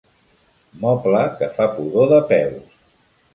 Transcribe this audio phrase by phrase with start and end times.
[0.85, 2.75] Moble que fa pudor de peus.